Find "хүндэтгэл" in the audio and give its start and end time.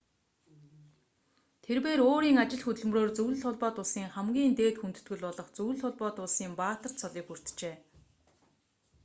4.79-5.23